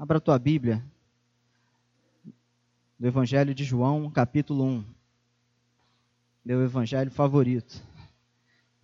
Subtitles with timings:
[0.00, 0.80] Abra a tua Bíblia
[2.96, 4.84] do Evangelho de João, capítulo 1.
[6.44, 7.82] Meu evangelho favorito.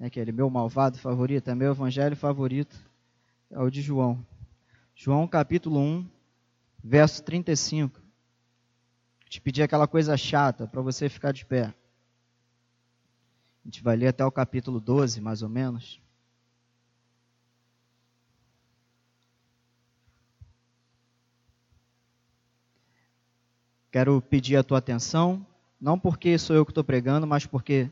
[0.00, 2.76] É aquele meu malvado favorito, é meu evangelho favorito.
[3.48, 4.26] É o de João.
[4.92, 6.04] João, capítulo 1,
[6.82, 8.02] verso 35.
[9.28, 11.66] Te pedi aquela coisa chata para você ficar de pé.
[13.62, 16.02] A gente vai ler até o capítulo 12, mais ou menos.
[23.94, 25.46] Quero pedir a tua atenção,
[25.80, 27.88] não porque sou eu que estou pregando, mas porque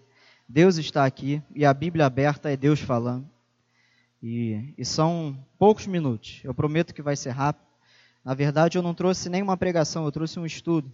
[0.48, 3.24] Deus está aqui e a Bíblia aberta é Deus falando.
[4.20, 6.40] E, e, são poucos minutos.
[6.42, 7.64] Eu prometo que vai ser rápido.
[8.24, 10.92] Na verdade, eu não trouxe nenhuma pregação, eu trouxe um estudo.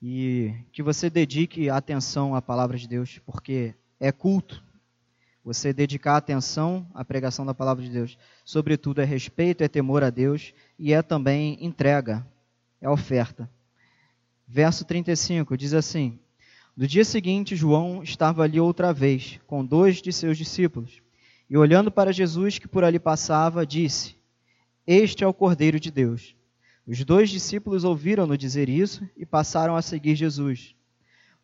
[0.00, 4.62] E que você dedique atenção à palavra de Deus, porque é culto.
[5.44, 8.16] Você dedicar atenção à pregação da palavra de Deus.
[8.44, 12.24] Sobretudo é respeito, é temor a Deus e é também entrega,
[12.86, 13.50] é oferta
[14.46, 16.18] verso 35, diz assim:
[16.76, 21.02] No dia seguinte, João estava ali outra vez, com dois de seus discípulos,
[21.48, 24.16] e olhando para Jesus que por ali passava, disse:
[24.86, 26.34] Este é o Cordeiro de Deus.
[26.86, 30.74] Os dois discípulos ouviram-no dizer isso e passaram a seguir Jesus.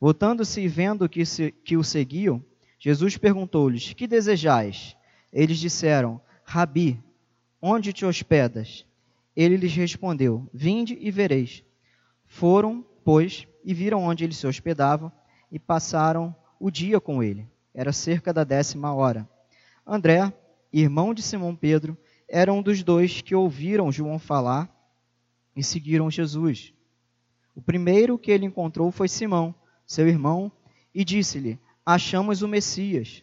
[0.01, 2.45] Voltando-se e vendo que, se, que o seguiam,
[2.79, 4.97] Jesus perguntou-lhes: Que desejais?
[5.33, 7.03] Eles disseram: Rabi,
[7.61, 8.87] onde te hospedas?
[9.37, 11.65] Ele lhes respondeu: Vinde e vereis.
[12.27, 15.13] Foram, pois, e viram onde ele se hospedava
[15.51, 17.49] e passaram o dia com ele.
[17.75, 19.29] Era cerca da décima hora.
[19.87, 20.33] André,
[20.73, 21.97] irmão de Simão Pedro,
[22.29, 24.71] era um dos dois que ouviram João falar
[25.55, 26.73] e seguiram Jesus.
[27.55, 29.55] O primeiro que ele encontrou foi Simão,
[29.87, 30.51] seu irmão,
[30.95, 33.23] e disse-lhe: Achamos o Messias.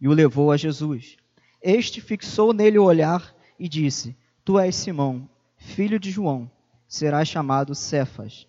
[0.00, 1.16] E o levou a Jesus.
[1.62, 4.16] Este fixou nele o olhar e disse:
[4.50, 6.50] Tu és Simão, filho de João,
[6.88, 8.48] serás chamado Cefas,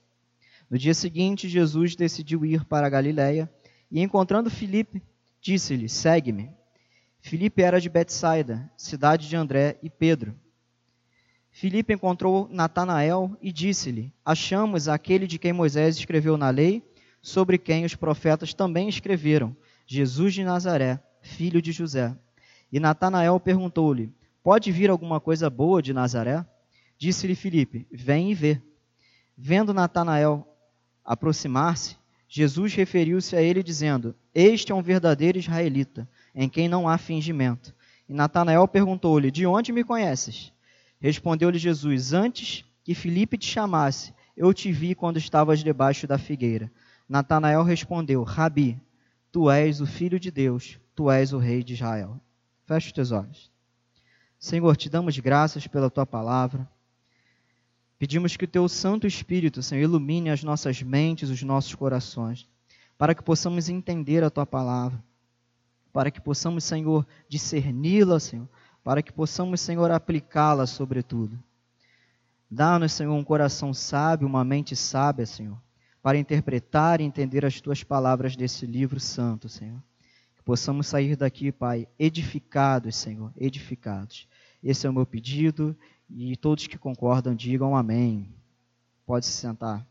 [0.68, 3.48] no dia seguinte, Jesus decidiu ir para a Galiléia
[3.92, 5.00] e, encontrando Filipe,
[5.40, 6.50] disse-lhe: Segue-me.
[7.20, 10.36] Filipe era de Betsaida, cidade de André e Pedro.
[11.52, 16.84] Filipe encontrou Natanael e disse-lhe: Achamos aquele de quem Moisés escreveu na lei,
[17.22, 22.18] sobre quem os profetas também escreveram, Jesus de Nazaré, filho de José.
[22.72, 24.12] E Natanael perguntou-lhe:
[24.44, 26.44] Pode vir alguma coisa boa de Nazaré?
[26.98, 28.62] Disse-lhe Filipe: Vem e vê.
[29.38, 30.48] Vendo Natanael
[31.06, 31.96] aproximar-se,
[32.28, 37.76] Jesus referiu-se a ele dizendo: Este é um verdadeiro israelita, em quem não há fingimento.
[38.10, 40.52] E Natanael perguntou-lhe: De onde me conheces?
[41.00, 46.72] Respondeu-lhe Jesus: Antes que Filipe te chamasse, eu te vi quando estavas debaixo da figueira.
[47.08, 48.82] Natanael respondeu: Rabi,
[49.32, 52.20] tu és o filho de Deus, tu és o rei de Israel.
[52.66, 53.52] Feche os teus olhos.
[54.42, 56.68] Senhor, te damos graças pela tua palavra.
[58.00, 62.50] Pedimos que o teu Santo Espírito, Senhor, ilumine as nossas mentes, os nossos corações,
[62.98, 65.02] para que possamos entender a tua palavra,
[65.94, 68.50] para que possamos, Senhor, discerni-la, Senhor,
[68.84, 71.38] para que possamos, Senhor, aplicá-la sobretudo.
[72.50, 75.62] Dá-nos, Senhor, um coração sábio, uma mente sábia, Senhor,
[76.02, 79.80] para interpretar e entender as tuas palavras desse livro santo, Senhor.
[80.44, 84.28] Possamos sair daqui, Pai, edificados, Senhor, edificados.
[84.64, 85.76] Esse é o meu pedido
[86.10, 88.34] e todos que concordam digam amém.
[89.06, 89.86] Pode se sentar.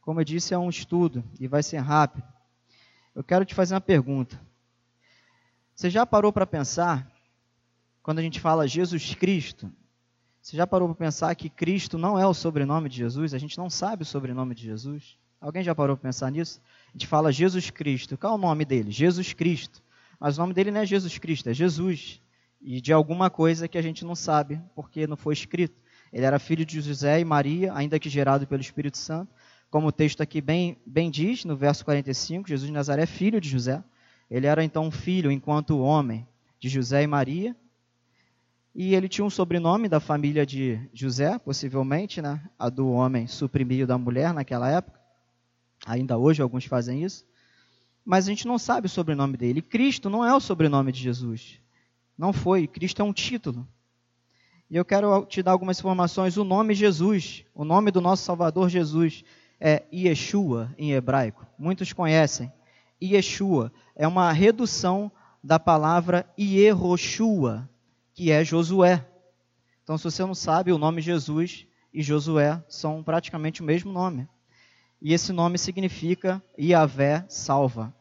[0.00, 2.26] Como eu disse, é um estudo e vai ser rápido.
[3.14, 4.40] Eu quero te fazer uma pergunta.
[5.74, 7.10] Você já parou para pensar,
[8.02, 9.70] quando a gente fala Jesus Cristo,
[10.40, 13.34] você já parou para pensar que Cristo não é o sobrenome de Jesus?
[13.34, 15.18] A gente não sabe o sobrenome de Jesus.
[15.40, 16.62] Alguém já parou para pensar nisso?
[16.96, 18.16] A gente fala Jesus Cristo.
[18.16, 18.90] Qual é o nome dele?
[18.90, 19.82] Jesus Cristo.
[20.18, 22.22] Mas o nome dele não é Jesus Cristo, é Jesus
[22.58, 25.78] e de alguma coisa que a gente não sabe, porque não foi escrito.
[26.10, 29.30] Ele era filho de José e Maria, ainda que gerado pelo Espírito Santo.
[29.70, 33.42] Como o texto aqui bem, bem diz, no verso 45, Jesus de Nazaré é filho
[33.42, 33.84] de José.
[34.30, 36.26] Ele era então filho, enquanto homem,
[36.58, 37.54] de José e Maria.
[38.74, 42.40] E ele tinha um sobrenome da família de José, possivelmente, né?
[42.58, 44.95] a do homem suprimido da mulher naquela época.
[45.86, 47.24] Ainda hoje alguns fazem isso.
[48.04, 49.62] Mas a gente não sabe o sobrenome dele.
[49.62, 51.60] Cristo não é o sobrenome de Jesus.
[52.18, 52.66] Não foi.
[52.66, 53.66] Cristo é um título.
[54.68, 56.36] E eu quero te dar algumas informações.
[56.36, 59.24] O nome Jesus, o nome do nosso Salvador Jesus,
[59.60, 61.46] é Yeshua em hebraico.
[61.56, 62.52] Muitos conhecem.
[63.02, 65.10] Yeshua é uma redução
[65.42, 67.68] da palavra Yehoshua,
[68.12, 69.06] que é Josué.
[69.84, 74.28] Então, se você não sabe, o nome Jesus e Josué são praticamente o mesmo nome.
[75.00, 77.94] E esse nome significa Yahvé salva.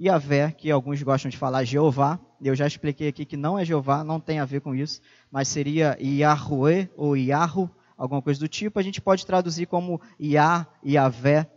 [0.00, 4.04] Yahvé, que alguns gostam de falar Jeová, eu já expliquei aqui que não é Jeová,
[4.04, 5.00] não tem a ver com isso,
[5.30, 8.78] mas seria Yahweh ou Yahu, alguma coisa do tipo.
[8.78, 11.50] A gente pode traduzir como Yah, Yahvé,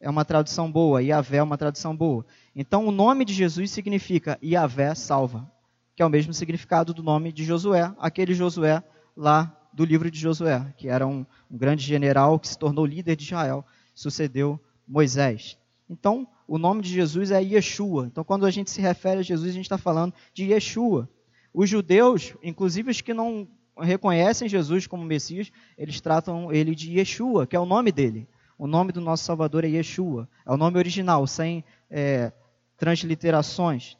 [0.00, 2.26] é uma tradução boa, Yahvé é uma tradução boa.
[2.56, 5.48] Então, o nome de Jesus significa Yahvé salva,
[5.94, 8.82] que é o mesmo significado do nome de Josué, aquele Josué
[9.16, 13.14] lá do livro de Josué, que era um, um grande general que se tornou líder
[13.14, 13.64] de Israel,
[13.94, 15.58] sucedeu Moisés.
[15.88, 18.06] Então, o nome de Jesus é Yeshua.
[18.06, 21.08] Então, quando a gente se refere a Jesus, a gente está falando de Yeshua.
[21.52, 23.46] Os judeus, inclusive os que não
[23.78, 28.28] reconhecem Jesus como Messias, eles tratam ele de Yeshua, que é o nome dele.
[28.58, 30.28] O nome do nosso Salvador é Yeshua.
[30.46, 32.32] É o nome original, sem é,
[32.76, 33.96] transliterações.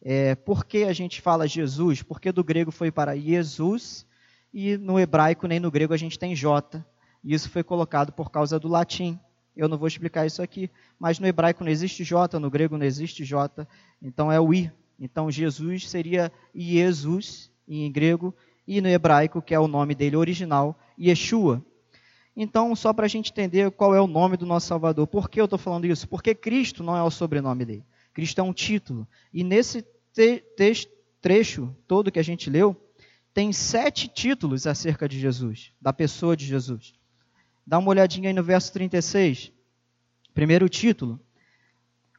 [0.00, 2.02] É, por que a gente fala Jesus?
[2.02, 4.06] Porque do grego foi para Jesus
[4.52, 6.84] e no hebraico nem no grego a gente tem J.
[7.22, 9.18] E isso foi colocado por causa do latim.
[9.56, 12.84] Eu não vou explicar isso aqui, mas no hebraico não existe J, no grego não
[12.84, 13.66] existe J,
[14.02, 14.70] então é o I.
[15.00, 18.34] Então Jesus seria Jesus em grego
[18.66, 21.64] e no hebraico, que é o nome dele original, Yeshua.
[22.36, 25.06] Então, só para a gente entender qual é o nome do nosso Salvador.
[25.06, 26.06] Por que eu estou falando isso?
[26.06, 27.84] Porque Cristo não é o sobrenome dele.
[28.12, 29.08] Cristo é um título.
[29.32, 29.82] E nesse
[31.22, 32.76] trecho todo que a gente leu,
[33.32, 36.92] tem sete títulos acerca de Jesus, da pessoa de Jesus.
[37.66, 39.50] Dá uma olhadinha aí no verso 36.
[40.32, 41.18] Primeiro título.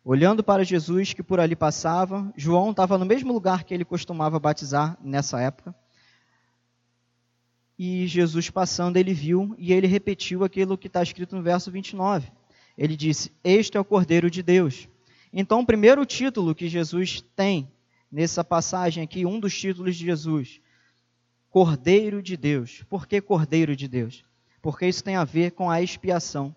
[0.03, 4.39] Olhando para Jesus que por ali passava, João estava no mesmo lugar que ele costumava
[4.39, 5.73] batizar nessa época.
[7.79, 12.31] E Jesus passando, ele viu e ele repetiu aquilo que está escrito no verso 29.
[12.77, 14.89] Ele disse: Este é o Cordeiro de Deus.
[15.31, 17.71] Então, o primeiro título que Jesus tem
[18.11, 20.59] nessa passagem aqui, um dos títulos de Jesus,
[21.49, 22.83] Cordeiro de Deus.
[22.89, 24.25] Por que Cordeiro de Deus?
[24.67, 26.53] Porque isso tem a ver com a expiação.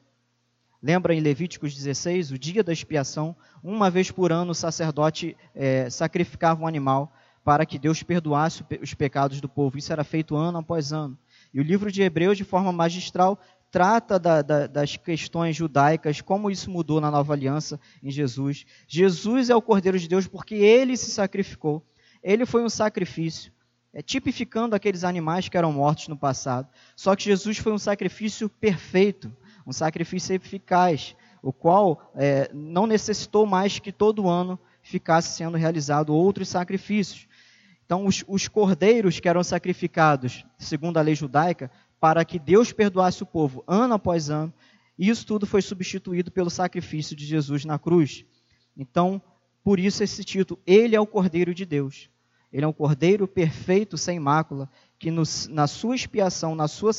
[0.83, 5.89] Lembra em Levíticos 16, o dia da expiação, uma vez por ano o sacerdote é,
[5.89, 7.13] sacrificava um animal
[7.45, 9.79] para que Deus perdoasse os pecados do povo.
[9.79, 11.17] Isso era feito ano após ano.
[11.55, 13.39] E o livro de Hebreus, de forma magistral,
[13.71, 18.67] trata da, da, das questões judaicas, como isso mudou na nova aliança em Jesus.
[18.89, 21.81] Jesus é o Cordeiro de Deus porque ele se sacrificou.
[22.25, 23.53] Ele foi um sacrifício
[23.93, 26.69] é, tipificando aqueles animais que eram mortos no passado.
[26.95, 29.35] Só que Jesus foi um sacrifício perfeito,
[29.67, 36.15] um sacrifício eficaz, o qual é, não necessitou mais que todo ano ficasse sendo realizado
[36.15, 37.27] outros sacrifícios.
[37.85, 43.23] Então, os, os cordeiros que eram sacrificados, segundo a lei judaica, para que Deus perdoasse
[43.23, 44.53] o povo ano após ano,
[44.99, 48.25] isso tudo foi substituído pelo sacrifício de Jesus na cruz.
[48.77, 49.21] Então,
[49.65, 52.09] por isso esse título, Ele é o Cordeiro de Deus.
[52.53, 54.69] Ele é um cordeiro perfeito, sem mácula,
[54.99, 56.93] que no, na sua expiação, na sua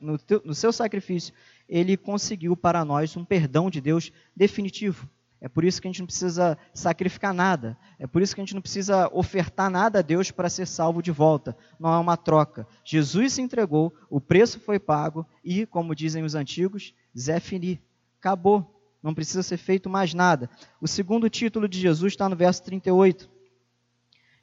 [0.00, 1.32] no, no seu sacrifício,
[1.68, 5.08] ele conseguiu para nós um perdão de Deus definitivo.
[5.40, 7.78] É por isso que a gente não precisa sacrificar nada.
[7.98, 11.00] É por isso que a gente não precisa ofertar nada a Deus para ser salvo
[11.00, 11.56] de volta.
[11.78, 12.66] Não é uma troca.
[12.84, 17.80] Jesus se entregou, o preço foi pago e, como dizem os antigos, Zé fini.
[18.18, 18.74] Acabou.
[19.00, 20.50] Não precisa ser feito mais nada.
[20.80, 23.30] O segundo título de Jesus está no verso 38.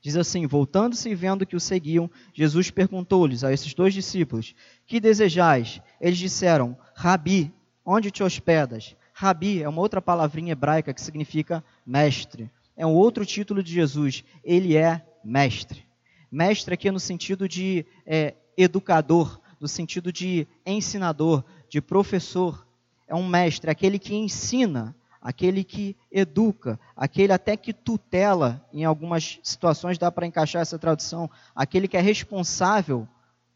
[0.05, 4.53] Diz assim: Voltando-se e vendo que o seguiam, Jesus perguntou-lhes a esses dois discípulos:
[4.85, 5.81] Que desejais?
[5.99, 7.51] Eles disseram: Rabi,
[7.83, 8.95] onde te hospedas?
[9.11, 12.51] Rabi é uma outra palavrinha hebraica que significa mestre.
[12.77, 14.23] É um outro título de Jesus.
[14.43, 15.87] Ele é mestre.
[16.31, 22.63] Mestre aqui no sentido de é, educador, no sentido de ensinador, de professor.
[23.07, 24.95] É um mestre, aquele que ensina
[25.25, 31.27] aquele que educa, aquele até que tutela, em algumas situações dá para encaixar essa tradução,
[31.55, 33.07] aquele que é responsável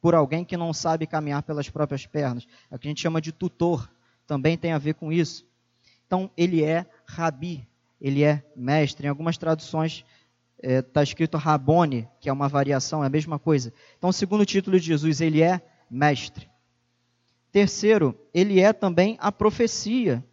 [0.02, 2.48] por alguém que não sabe caminhar pelas próprias pernas.
[2.72, 3.88] É o que a gente chama de tutor,
[4.26, 5.46] também tem a ver com isso.
[6.08, 7.68] Então, ele é rabi,
[8.02, 9.06] ele é mestre.
[9.06, 10.04] Em algumas traduções
[10.58, 13.72] está é, tá escrito rabone, que é uma variação, é a mesma coisa.
[13.96, 16.50] Então, o segundo título de Jesus, ele é mestre.
[17.52, 20.26] Terceiro, ele é também a profecia.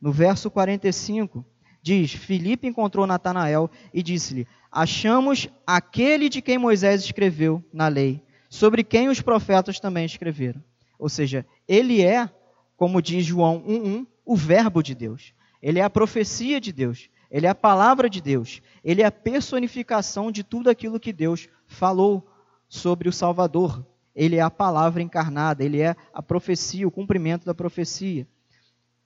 [0.00, 1.44] No verso 45,
[1.82, 8.84] diz: Filipe encontrou Natanael e disse-lhe: Achamos aquele de quem Moisés escreveu na lei, sobre
[8.84, 10.62] quem os profetas também escreveram.
[10.98, 12.30] Ou seja, ele é,
[12.76, 15.32] como diz João 1:1, o verbo de Deus.
[15.62, 17.08] Ele é a profecia de Deus.
[17.30, 18.62] Ele é a palavra de Deus.
[18.82, 22.26] Ele é a personificação de tudo aquilo que Deus falou
[22.68, 23.84] sobre o Salvador.
[24.14, 28.26] Ele é a palavra encarnada, ele é a profecia, o cumprimento da profecia.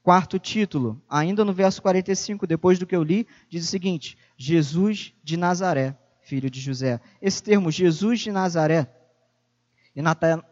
[0.03, 5.15] Quarto título, ainda no verso 45, depois do que eu li, diz o seguinte: Jesus
[5.23, 7.01] de Nazaré, filho de José.
[7.21, 8.89] Esse termo, Jesus de Nazaré.
[9.95, 10.03] E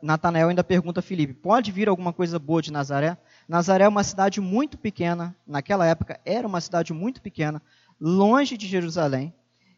[0.03, 3.17] Natanael ainda pergunta a Filipe: pode vir alguma coisa boa de Nazaré?
[3.49, 7.61] Nazaré é uma cidade muito pequena, naquela época era uma cidade muito pequena,
[8.01, 9.35] longe de Jerusalém,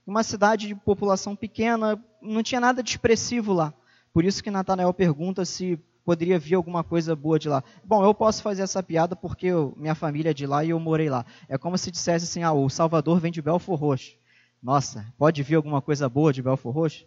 [0.07, 3.73] uma cidade de população pequena, não tinha nada de expressivo lá.
[4.13, 7.63] Por isso que Natanael pergunta se poderia vir alguma coisa boa de lá.
[7.85, 10.81] Bom, eu posso fazer essa piada porque eu, minha família é de lá e eu
[10.81, 11.25] morei lá.
[11.49, 14.17] É como se dissesse assim, ah, o Salvador vem de Belfor Roxo.
[14.63, 17.05] Nossa, pode vir alguma coisa boa de Belfor Roxo?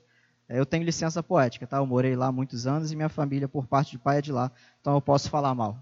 [0.48, 1.78] É, eu tenho licença poética, tá?
[1.78, 4.52] Eu morei lá muitos anos e minha família, por parte de pai, é de lá.
[4.80, 5.78] Então eu posso falar mal.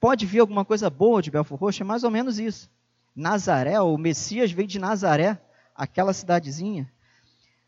[0.00, 1.82] Pode vir alguma coisa boa de Belfor Roxo?
[1.82, 2.70] É mais ou menos isso.
[3.14, 5.40] Nazaré, o Messias veio de Nazaré,
[5.74, 6.90] aquela cidadezinha.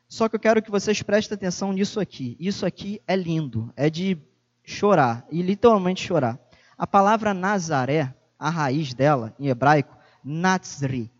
[0.08, 2.36] Só que eu quero que vocês prestem atenção nisso aqui.
[2.40, 4.16] Isso aqui é lindo, é de
[4.64, 6.38] chorar, e literalmente chorar.
[6.76, 11.10] A palavra Nazaré, a raiz dela, em hebraico, Nazri,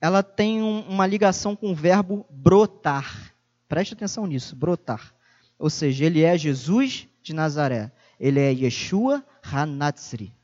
[0.00, 3.32] ela tem um, uma ligação com o verbo brotar.
[3.68, 5.14] Preste atenção nisso, brotar.
[5.58, 7.90] Ou seja, ele é Jesus de Nazaré.
[8.18, 10.34] Ele é Yeshua Hanatzri.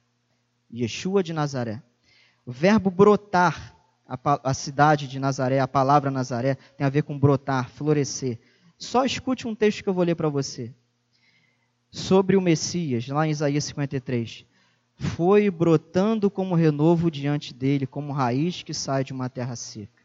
[0.73, 1.83] Yeshua de Nazaré.
[2.47, 3.72] O verbo brotar
[4.13, 8.39] a, a cidade de Nazaré, a palavra Nazaré, tem a ver com brotar, florescer.
[8.77, 10.75] Só escute um texto que eu vou ler para você.
[11.91, 14.45] Sobre o Messias, lá em Isaías 53.
[14.97, 20.03] Foi brotando como renovo diante dele, como raiz que sai de uma terra seca.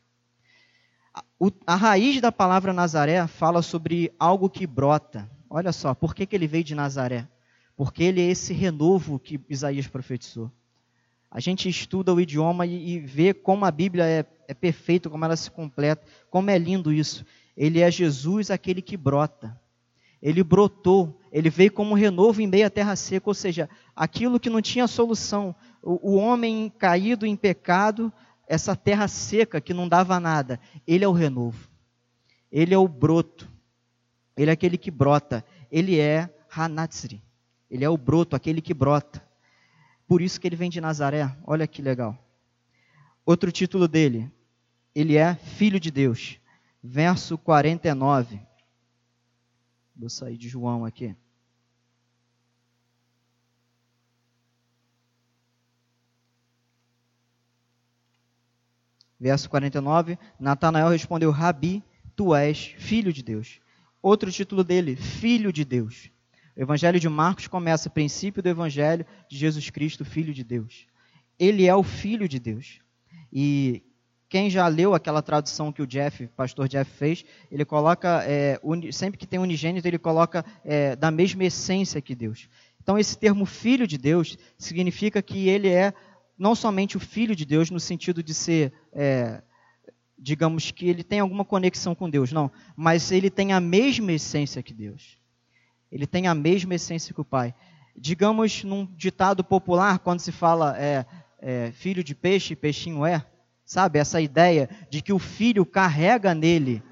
[1.38, 5.30] O, a raiz da palavra Nazaré fala sobre algo que brota.
[5.50, 7.28] Olha só, por que, que ele veio de Nazaré?
[7.76, 10.52] Porque ele é esse renovo que Isaías profetizou.
[11.30, 15.26] A gente estuda o idioma e, e vê como a Bíblia é, é perfeita, como
[15.26, 17.26] ela se completa, como é lindo isso.
[17.56, 19.60] Ele é Jesus, aquele que brota.
[20.22, 24.50] Ele brotou, ele veio como renovo em meio à terra seca, ou seja, aquilo que
[24.50, 25.56] não tinha solução.
[25.82, 28.12] O, o homem caído em pecado,
[28.48, 31.70] essa terra seca que não dava nada, ele é o renovo.
[32.52, 33.52] Ele é o broto.
[34.36, 35.44] Ele é aquele que brota.
[35.72, 37.22] Ele é Hanatsri.
[37.70, 39.27] Ele é o broto, aquele que brota.
[40.08, 41.36] Por isso que ele vem de Nazaré.
[41.44, 42.18] Olha que legal.
[43.26, 44.32] Outro título dele,
[44.96, 46.40] ele é Filho de Deus.
[46.82, 48.40] Verso 49.
[49.96, 51.16] Vou sair de João aqui.
[59.20, 61.84] Verso 49, Natanael respondeu: Rabi,
[62.16, 63.60] tu és filho de Deus.
[64.02, 66.12] Outro título dele, Filho de Deus.
[66.58, 70.88] O Evangelho de Marcos começa princípio do Evangelho de Jesus Cristo, Filho de Deus.
[71.38, 72.80] Ele é o Filho de Deus.
[73.32, 73.84] E
[74.28, 78.60] quem já leu aquela tradução que o Jeff, o pastor Jeff fez, ele coloca, é,
[78.92, 82.50] sempre que tem unigênito, ele coloca é, da mesma essência que Deus.
[82.82, 85.94] Então, esse termo Filho de Deus significa que ele é
[86.36, 89.44] não somente o Filho de Deus no sentido de ser, é,
[90.18, 94.64] digamos que ele tem alguma conexão com Deus, não, mas ele tem a mesma essência
[94.64, 95.18] que Deus.
[95.92, 97.54] Ele tem a mesma essência que o pai.
[97.96, 101.06] Digamos num ditado popular, quando se fala é,
[101.40, 103.26] é, filho de peixe, peixinho é,
[103.66, 104.00] sabe?
[104.00, 106.84] Essa ideia de que o filho carrega nele,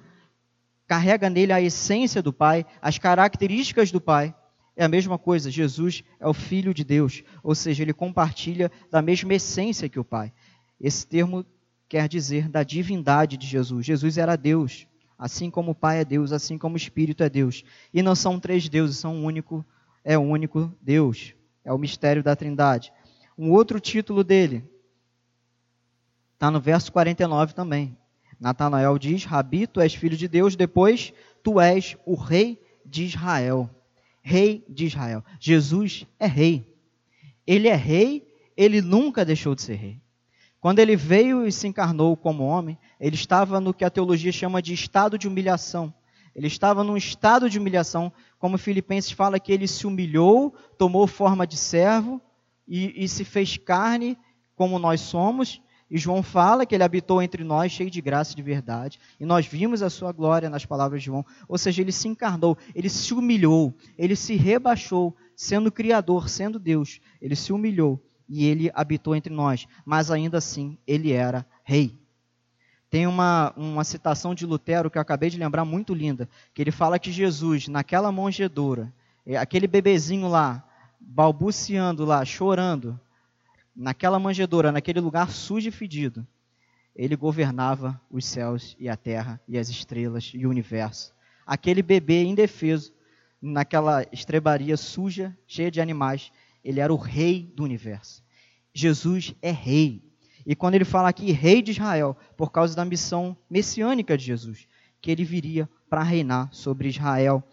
[0.88, 4.34] carrega nele a essência do pai, as características do pai.
[4.76, 9.02] É a mesma coisa, Jesus é o filho de Deus, ou seja, ele compartilha da
[9.02, 10.34] mesma essência que o pai.
[10.80, 11.46] Esse termo
[11.88, 13.86] quer dizer da divindade de Jesus.
[13.86, 14.86] Jesus era Deus.
[15.18, 17.64] Assim como o Pai é Deus, assim como o Espírito é Deus.
[17.94, 19.66] E não são três deuses, são um único,
[20.04, 21.34] é um único Deus.
[21.64, 22.92] É o mistério da Trindade.
[23.38, 24.64] Um outro título dele
[26.34, 27.98] está no verso 49 também.
[28.40, 33.70] Natanael diz: Rabi, tu és filho de Deus, depois tu és o rei de Israel.
[34.22, 35.24] Rei de Israel.
[35.40, 36.76] Jesus é rei.
[37.46, 40.02] Ele é rei, ele nunca deixou de ser rei.
[40.66, 44.64] Quando ele veio e se encarnou como homem, ele estava no que a teologia chama
[44.64, 45.94] de estado de humilhação.
[46.36, 51.46] Ele estava num estado de humilhação, como Filipenses fala que ele se humilhou, tomou forma
[51.46, 52.20] de servo
[52.68, 54.18] e, e se fez carne
[54.56, 55.62] como nós somos.
[55.88, 59.00] E João fala que ele habitou entre nós cheio de graça e de verdade.
[59.20, 61.24] E nós vimos a sua glória nas palavras de João.
[61.48, 67.00] Ou seja, ele se encarnou, ele se humilhou, ele se rebaixou, sendo Criador, sendo Deus.
[67.22, 71.98] Ele se humilhou e ele habitou entre nós, mas ainda assim ele era rei.
[72.90, 76.72] Tem uma, uma citação de Lutero que eu acabei de lembrar muito linda, que ele
[76.72, 78.94] fala que Jesus, naquela manjedoura,
[79.26, 80.64] é, aquele bebezinho lá,
[81.00, 83.00] balbuciando lá, chorando,
[83.76, 86.26] naquela manjedoura, naquele lugar sujo e fedido,
[86.96, 91.14] ele governava os céus e a terra e as estrelas e o universo.
[91.46, 92.94] Aquele bebê indefeso,
[93.42, 96.32] naquela estrebaria suja, cheia de animais,
[96.66, 98.24] ele era o rei do universo.
[98.74, 100.04] Jesus é rei.
[100.46, 104.68] E quando ele fala aqui rei de Israel, por causa da missão messiânica de Jesus,
[105.00, 107.44] que ele viria para reinar sobre Israel,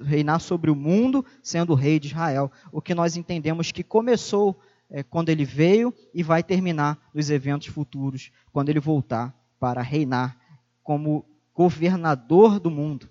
[0.00, 2.50] reinar sobre o mundo, sendo o rei de Israel.
[2.70, 4.58] O que nós entendemos que começou
[4.88, 10.38] é, quando ele veio e vai terminar nos eventos futuros, quando ele voltar para reinar
[10.82, 13.08] como governador do mundo.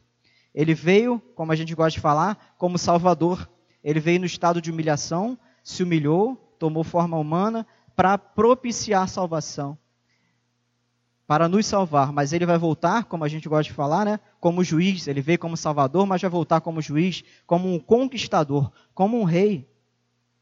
[0.53, 3.49] Ele veio, como a gente gosta de falar, como Salvador.
[3.83, 9.77] Ele veio no estado de humilhação, se humilhou, tomou forma humana para propiciar salvação,
[11.27, 12.11] para nos salvar.
[12.11, 15.07] Mas ele vai voltar, como a gente gosta de falar, né, como juiz.
[15.07, 19.67] Ele veio como Salvador, mas vai voltar como juiz, como um conquistador, como um rei.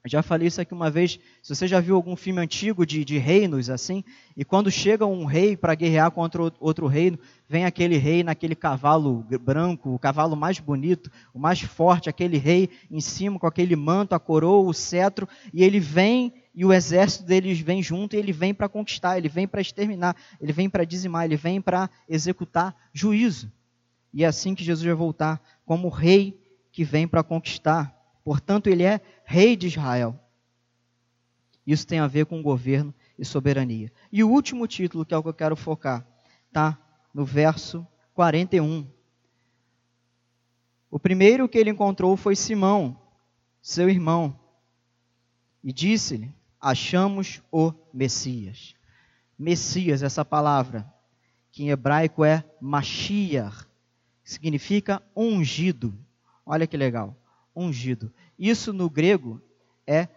[0.08, 1.20] Já falei isso aqui uma vez.
[1.44, 4.04] Se você já viu algum filme antigo de, de reinos assim,
[4.36, 9.24] e quando chega um rei para guerrear contra outro reino, vem aquele rei naquele cavalo
[9.42, 14.14] branco, o cavalo mais bonito, o mais forte, aquele rei em cima com aquele manto,
[14.14, 18.34] a coroa, o cetro, e ele vem e o exército deles vem junto e ele
[18.34, 22.76] vem para conquistar, ele vem para exterminar, ele vem para dizimar, ele vem para executar
[22.92, 23.52] juízo.
[24.14, 26.38] E é assim que Jesus vai voltar, como rei
[26.72, 27.96] que vem para conquistar.
[28.24, 30.20] Portanto, ele é rei de Israel.
[31.66, 33.92] Isso tem a ver com governo e soberania.
[34.12, 36.06] E o último título, que é o que eu quero focar,
[36.48, 36.78] está
[37.14, 38.88] no verso 41.
[40.90, 43.00] O primeiro que ele encontrou foi Simão,
[43.62, 44.38] seu irmão,
[45.64, 48.76] e disse-lhe: Achamos o Messias.
[49.38, 50.92] Messias, essa palavra,
[51.52, 53.66] que em hebraico é Mashiach,
[54.24, 55.98] significa ungido.
[56.46, 57.21] Olha que legal
[57.56, 58.12] ungido.
[58.38, 59.42] Isso no grego
[59.86, 60.08] é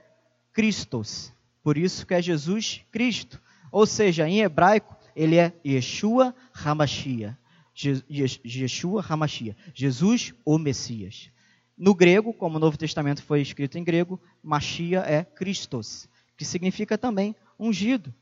[0.53, 1.33] Christos.
[1.63, 3.41] Por isso que é Jesus Cristo.
[3.71, 7.39] Ou seja, em hebraico, ele é Yeshua Hamashia.
[7.75, 9.57] Yeshua Hamashia.
[9.75, 11.31] Jesus, o Messias.
[11.77, 16.97] No grego, como o Novo Testamento foi escrito em grego, Machia é Christos, que significa
[16.97, 18.15] também ungido.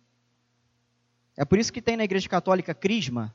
[1.37, 3.35] É por isso que tem na Igreja Católica crisma,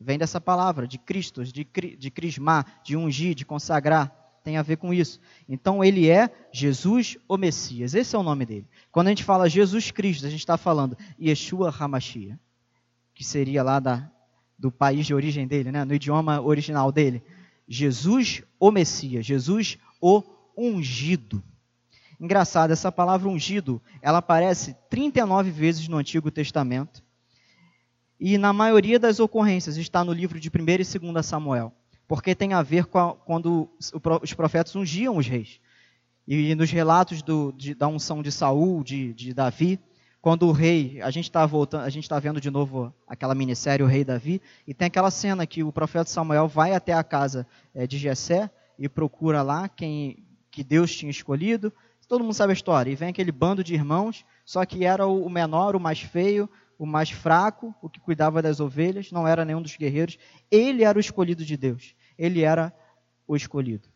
[0.00, 4.17] vem dessa palavra, de Christos, de, de crismar, de ungir, de consagrar
[4.48, 5.20] tem a ver com isso.
[5.46, 7.92] Então ele é Jesus o Messias.
[7.92, 8.66] Esse é o nome dele.
[8.90, 12.40] Quando a gente fala Jesus Cristo, a gente está falando Yeshua Hamashia,
[13.14, 14.10] que seria lá da,
[14.58, 15.84] do país de origem dele, né?
[15.84, 17.22] no idioma original dele.
[17.68, 20.22] Jesus o Messias, Jesus o
[20.56, 21.44] ungido.
[22.18, 27.04] Engraçado, essa palavra ungido, ela aparece 39 vezes no Antigo Testamento.
[28.18, 31.70] E na maioria das ocorrências está no livro de 1 e 2 Samuel
[32.08, 33.68] porque tem a ver com a, quando
[34.22, 35.60] os profetas ungiam os reis.
[36.26, 39.78] E nos relatos do, de, da unção de Saul, de, de Davi,
[40.20, 43.84] quando o rei, a gente está voltando, a gente está vendo de novo aquela minissérie
[43.84, 47.46] O Rei Davi, e tem aquela cena que o profeta Samuel vai até a casa
[47.74, 51.72] é, de Jessé e procura lá quem que Deus tinha escolhido.
[52.08, 52.90] Todo mundo sabe a história.
[52.90, 56.86] E vem aquele bando de irmãos, só que era o menor, o mais feio, o
[56.86, 60.16] mais fraco, o que cuidava das ovelhas, não era nenhum dos guerreiros.
[60.50, 62.74] Ele era o escolhido de Deus ele era
[63.26, 63.88] o escolhido.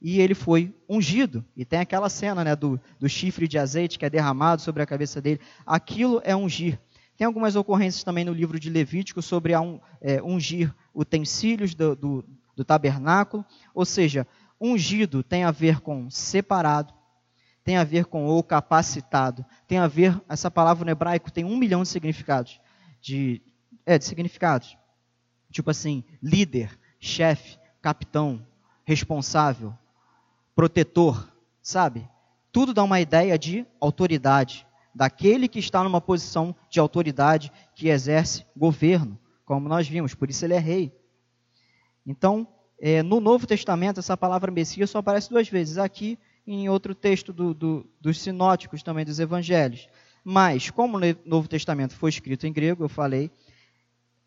[0.00, 1.44] E ele foi ungido.
[1.56, 4.86] E tem aquela cena né, do, do chifre de azeite que é derramado sobre a
[4.86, 5.40] cabeça dele.
[5.64, 6.78] Aquilo é ungir.
[7.16, 9.60] Tem algumas ocorrências também no livro de Levítico sobre a
[10.00, 12.24] é, ungir utensílios do, do,
[12.54, 13.44] do tabernáculo.
[13.74, 14.26] Ou seja,
[14.60, 16.94] ungido tem a ver com separado,
[17.68, 21.54] tem a ver com o capacitado, tem a ver, essa palavra no hebraico tem um
[21.54, 22.58] milhão de significados.
[22.98, 23.42] De,
[23.84, 24.74] é, de significados.
[25.50, 28.42] Tipo assim, líder, chefe, capitão,
[28.86, 29.76] responsável,
[30.56, 32.08] protetor, sabe?
[32.50, 38.46] Tudo dá uma ideia de autoridade, daquele que está numa posição de autoridade que exerce
[38.56, 40.90] governo, como nós vimos, por isso ele é rei.
[42.06, 42.48] Então,
[42.80, 46.18] é, no Novo Testamento, essa palavra Messias só aparece duas vezes, aqui
[46.50, 49.86] em outro texto do, do, dos sinóticos também, dos evangelhos.
[50.24, 53.30] Mas, como o Novo Testamento foi escrito em grego, eu falei,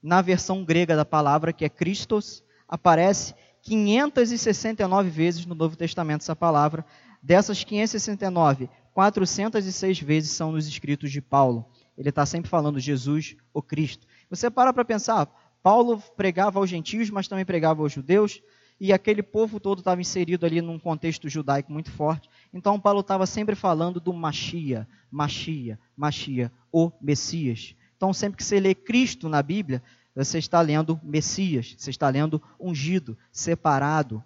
[0.01, 6.35] na versão grega da palavra, que é Christos, aparece 569 vezes no Novo Testamento essa
[6.35, 6.85] palavra.
[7.23, 11.65] Dessas 569, 406 vezes são nos escritos de Paulo.
[11.97, 14.05] Ele está sempre falando Jesus, o Cristo.
[14.29, 15.27] Você para para pensar,
[15.63, 18.41] Paulo pregava aos gentios, mas também pregava aos judeus,
[18.83, 22.27] e aquele povo todo estava inserido ali num contexto judaico muito forte.
[22.51, 27.75] Então Paulo estava sempre falando do Machia, Machia, Machia, o Messias.
[27.95, 29.83] Então sempre que você lê Cristo na Bíblia,
[30.15, 34.23] você está lendo Messias, você está lendo ungido, separado.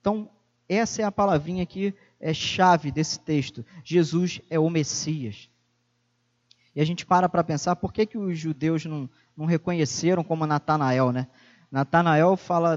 [0.00, 0.28] Então,
[0.68, 3.64] essa é a palavrinha que é chave desse texto.
[3.84, 5.48] Jesus é o Messias.
[6.74, 10.46] E a gente para para pensar por que, que os judeus não, não reconheceram como
[10.46, 11.28] Natanael, né?
[11.70, 12.76] Natanael fala,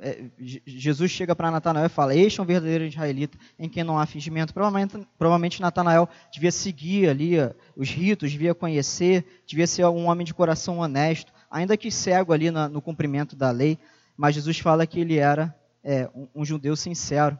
[0.00, 3.98] é, Jesus chega para Natanael e fala: Este é um verdadeiro israelita em quem não
[3.98, 4.52] há fingimento.
[4.52, 7.34] Provavelmente, provavelmente Natanael devia seguir ali
[7.76, 12.50] os ritos, devia conhecer, devia ser um homem de coração honesto ainda que cego ali
[12.50, 13.78] no, no cumprimento da lei,
[14.16, 15.54] mas Jesus fala que ele era
[15.84, 17.38] é, um, um, judeu sincero.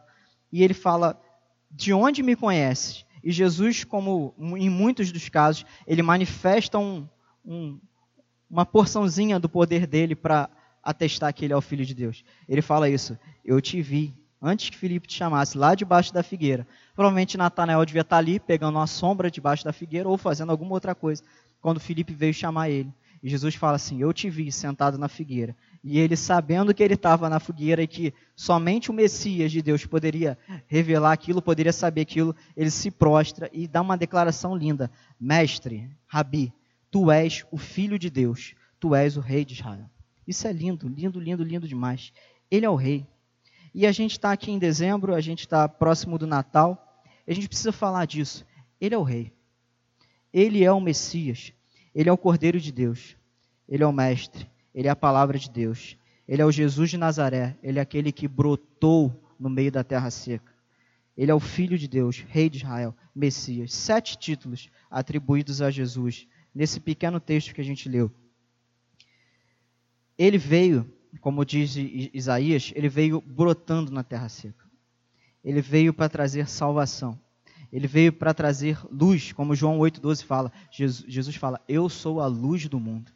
[0.52, 1.20] E ele fala:
[1.68, 3.04] De onde me conheces?
[3.24, 7.08] E Jesus, como em muitos dos casos, ele manifesta um,
[7.44, 7.80] um,
[8.48, 10.48] uma porçãozinha do poder dele para
[10.84, 12.24] atestar que ele é o Filho de Deus.
[12.48, 16.66] Ele fala isso: Eu te vi antes que Filipe te chamasse lá debaixo da figueira.
[16.94, 20.94] Provavelmente Natanael devia estar ali pegando uma sombra debaixo da figueira ou fazendo alguma outra
[20.94, 21.22] coisa
[21.60, 22.92] quando Filipe veio chamar ele.
[23.22, 25.56] E Jesus fala assim: Eu te vi sentado na figueira.
[25.82, 29.86] E ele, sabendo que ele estava na fogueira e que somente o Messias de Deus
[29.86, 35.90] poderia revelar aquilo, poderia saber aquilo, ele se prostra e dá uma declaração linda: Mestre,
[36.06, 36.52] Rabi,
[36.90, 39.88] tu és o Filho de Deus, tu és o Rei de Israel.
[40.26, 42.12] Isso é lindo, lindo, lindo, lindo demais.
[42.50, 43.06] Ele é o Rei.
[43.74, 47.48] E a gente está aqui em dezembro, a gente está próximo do Natal, a gente
[47.48, 48.46] precisa falar disso.
[48.80, 49.32] Ele é o Rei.
[50.32, 51.52] Ele é o Messias.
[51.94, 53.16] Ele é o Cordeiro de Deus.
[53.68, 54.48] Ele é o Mestre.
[54.74, 55.96] Ele é a palavra de Deus.
[56.26, 57.56] Ele é o Jesus de Nazaré.
[57.62, 60.52] Ele é aquele que brotou no meio da terra seca.
[61.16, 63.72] Ele é o Filho de Deus, Rei de Israel, Messias.
[63.72, 68.10] Sete títulos atribuídos a Jesus nesse pequeno texto que a gente leu.
[70.18, 74.64] Ele veio, como diz Isaías, ele veio brotando na terra seca.
[75.44, 77.18] Ele veio para trazer salvação.
[77.72, 80.52] Ele veio para trazer luz, como João 8,12 fala.
[80.70, 83.12] Jesus, fala: Eu sou a luz do mundo.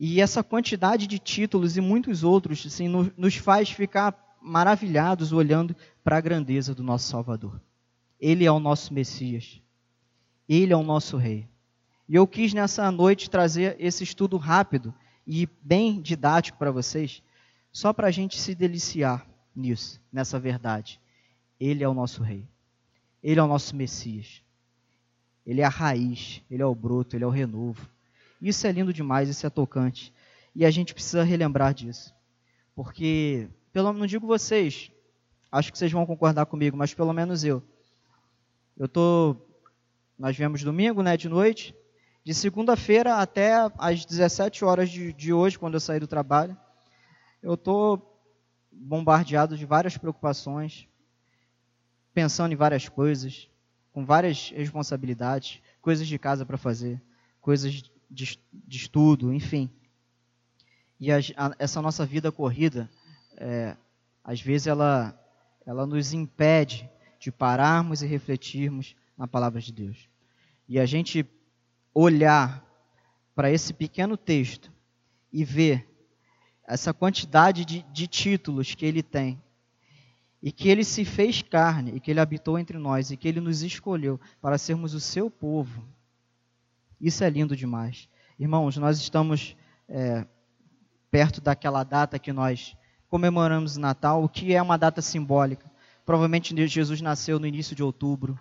[0.00, 6.16] E essa quantidade de títulos e muitos outros assim, nos faz ficar maravilhados olhando para
[6.16, 7.60] a grandeza do nosso Salvador.
[8.18, 9.60] Ele é o nosso Messias.
[10.48, 11.48] Ele é o nosso Rei.
[12.08, 14.94] E eu quis nessa noite trazer esse estudo rápido
[15.26, 17.22] e bem didático para vocês,
[17.72, 21.00] só para a gente se deliciar nisso, nessa verdade.
[21.58, 22.46] Ele é o nosso rei.
[23.22, 24.42] Ele é o nosso Messias.
[25.44, 27.88] Ele é a raiz, ele é o broto, ele é o renovo.
[28.40, 30.12] Isso é lindo demais, isso é tocante.
[30.54, 32.14] E a gente precisa relembrar disso.
[32.74, 34.90] Porque, pelo não digo vocês,
[35.50, 37.62] acho que vocês vão concordar comigo, mas pelo menos eu.
[38.76, 39.36] Eu tô
[40.18, 41.74] nós viemos domingo, né, de noite,
[42.26, 46.56] de segunda-feira até às 17 horas de, de hoje, quando eu saí do trabalho.
[47.40, 48.02] Eu tô
[48.68, 50.88] bombardeado de várias preocupações,
[52.12, 53.48] pensando em várias coisas,
[53.92, 57.00] com várias responsabilidades, coisas de casa para fazer,
[57.40, 57.72] coisas
[58.10, 59.70] de, de, estudo, enfim.
[60.98, 62.90] E a, a, essa nossa vida corrida,
[63.36, 63.76] é,
[64.24, 65.16] às vezes ela,
[65.64, 70.08] ela nos impede de pararmos e refletirmos na palavra de Deus.
[70.68, 71.24] E a gente
[71.98, 72.62] olhar
[73.34, 74.70] para esse pequeno texto
[75.32, 75.88] e ver
[76.68, 79.42] essa quantidade de, de títulos que ele tem,
[80.42, 83.40] e que ele se fez carne, e que ele habitou entre nós, e que ele
[83.40, 85.88] nos escolheu para sermos o seu povo.
[87.00, 88.10] Isso é lindo demais.
[88.38, 89.56] Irmãos, nós estamos
[89.88, 90.26] é,
[91.10, 92.76] perto daquela data que nós
[93.08, 95.70] comemoramos o Natal, o que é uma data simbólica.
[96.04, 98.38] Provavelmente Jesus nasceu no início de outubro.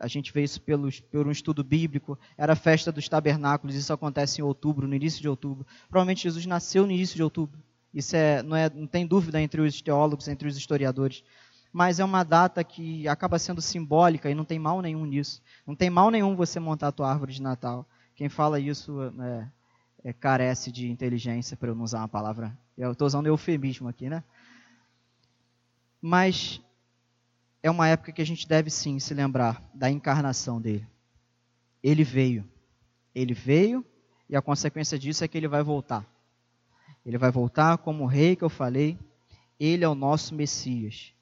[0.00, 2.18] A gente vê isso pelos, por um estudo bíblico.
[2.36, 5.66] Era a festa dos tabernáculos, isso acontece em outubro, no início de outubro.
[5.88, 7.60] Provavelmente Jesus nasceu no início de outubro.
[7.92, 11.24] Isso é, não, é, não tem dúvida entre os teólogos, entre os historiadores.
[11.72, 15.42] Mas é uma data que acaba sendo simbólica e não tem mal nenhum nisso.
[15.66, 17.86] Não tem mal nenhum você montar a tua árvore de Natal.
[18.14, 19.48] Quem fala isso é,
[20.04, 22.56] é, carece de inteligência, para eu não usar uma palavra.
[22.76, 24.24] Eu estou usando eufemismo aqui, né?
[26.00, 26.60] Mas
[27.62, 30.86] é uma época que a gente deve sim se lembrar da encarnação dele.
[31.82, 32.48] Ele veio.
[33.14, 33.84] Ele veio
[34.28, 36.06] e a consequência disso é que ele vai voltar.
[37.04, 38.98] Ele vai voltar como o rei que eu falei.
[39.58, 41.12] Ele é o nosso Messias.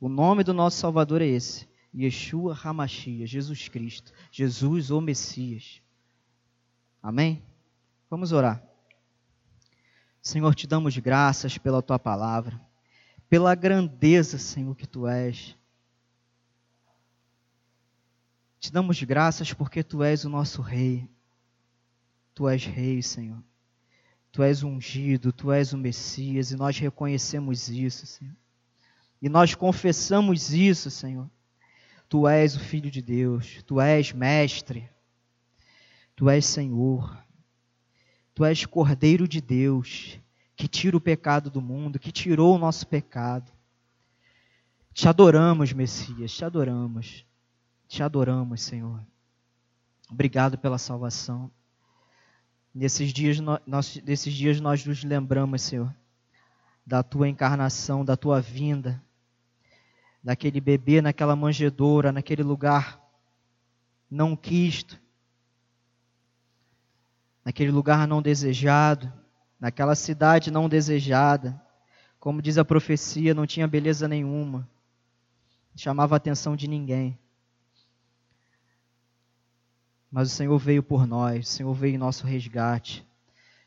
[0.00, 4.12] O nome do nosso Salvador é esse: Yeshua Hamashia, Jesus Cristo.
[4.30, 5.82] Jesus, o Messias.
[7.02, 7.42] Amém?
[8.08, 8.62] Vamos orar.
[10.22, 12.60] Senhor, te damos graças pela tua palavra,
[13.28, 15.56] pela grandeza, Senhor, que tu és.
[18.62, 21.10] Te damos graças porque tu és o nosso rei.
[22.32, 23.42] Tu és rei, Senhor.
[24.30, 28.36] Tu és ungido, tu és o Messias, e nós reconhecemos isso, Senhor.
[29.20, 31.28] E nós confessamos isso, Senhor.
[32.08, 34.88] Tu és o Filho de Deus, tu és Mestre,
[36.14, 37.20] tu és Senhor,
[38.32, 40.20] tu és Cordeiro de Deus,
[40.54, 43.50] que tira o pecado do mundo, que tirou o nosso pecado.
[44.94, 47.26] Te adoramos, Messias, te adoramos,
[47.92, 49.04] te adoramos, Senhor.
[50.10, 51.50] Obrigado pela salvação.
[52.74, 55.94] Nesses dias, nós, nesses dias nós nos lembramos, Senhor,
[56.86, 59.02] da tua encarnação, da tua vinda,
[60.24, 62.98] daquele bebê naquela manjedoura, naquele lugar
[64.10, 64.98] não quisto,
[67.44, 69.12] naquele lugar não desejado,
[69.60, 71.60] naquela cidade não desejada.
[72.18, 74.66] Como diz a profecia, não tinha beleza nenhuma,
[75.76, 77.18] chamava a atenção de ninguém.
[80.12, 83.04] Mas o Senhor veio por nós, o Senhor veio em nosso resgate.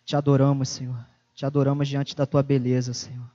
[0.05, 1.03] Te adoramos, Senhor.
[1.33, 3.27] Te adoramos diante da tua beleza, Senhor.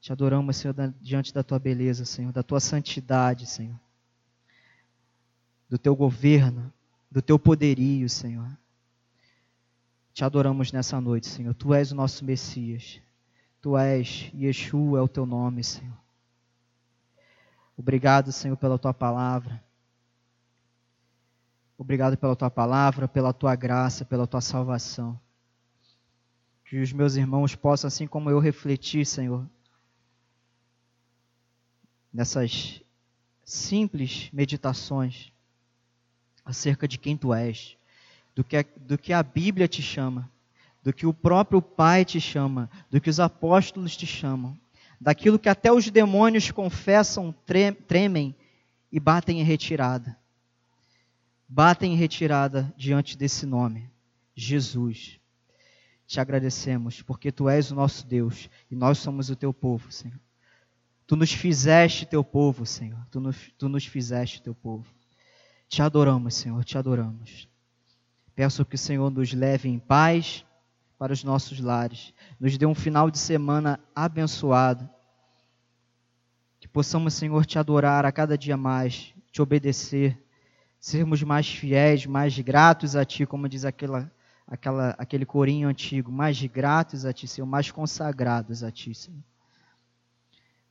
[0.00, 3.78] Te adoramos, Senhor, diante da tua beleza, Senhor, da tua santidade, Senhor.
[5.68, 6.72] Do teu governo,
[7.08, 8.50] do teu poderio, Senhor.
[10.12, 11.54] Te adoramos nessa noite, Senhor.
[11.54, 13.00] Tu és o nosso Messias.
[13.62, 15.96] Tu és Yeshua, é o teu nome, Senhor.
[17.78, 19.62] Obrigado, Senhor, pela tua palavra.
[21.80, 25.18] Obrigado pela tua palavra, pela tua graça, pela tua salvação.
[26.62, 29.48] Que os meus irmãos possam, assim como eu, refletir, Senhor,
[32.12, 32.82] nessas
[33.42, 35.32] simples meditações
[36.44, 37.78] acerca de quem tu és,
[38.34, 40.30] do que, do que a Bíblia te chama,
[40.82, 44.54] do que o próprio Pai te chama, do que os apóstolos te chamam,
[45.00, 47.34] daquilo que até os demônios confessam,
[47.88, 48.36] tremem
[48.92, 50.19] e batem em retirada.
[51.52, 53.90] Batem em retirada diante desse nome,
[54.36, 55.18] Jesus.
[56.06, 60.20] Te agradecemos, porque tu és o nosso Deus e nós somos o teu povo, Senhor.
[61.08, 63.04] Tu nos fizeste teu povo, Senhor.
[63.10, 64.86] Tu nos, tu nos fizeste teu povo.
[65.68, 67.48] Te adoramos, Senhor, te adoramos.
[68.32, 70.44] Peço que o Senhor nos leve em paz
[70.96, 72.14] para os nossos lares.
[72.38, 74.88] Nos dê um final de semana abençoado.
[76.60, 80.16] Que possamos, Senhor, te adorar a cada dia mais, te obedecer,
[80.80, 84.10] sermos mais fiéis, mais gratos a Ti, como diz aquela,
[84.46, 89.22] aquela, aquele corinho antigo, mais gratos a Ti, Senhor, mais consagrados a Ti, Senhor.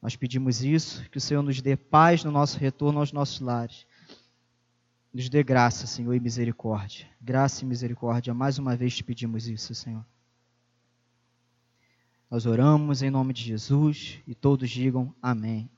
[0.01, 3.85] Nós pedimos isso, que o Senhor nos dê paz no nosso retorno aos nossos lares.
[5.13, 7.05] Nos dê graça, Senhor, e misericórdia.
[7.19, 8.33] Graça e misericórdia.
[8.33, 10.05] Mais uma vez te pedimos isso, Senhor.
[12.29, 15.67] Nós oramos em nome de Jesus e todos digam amém.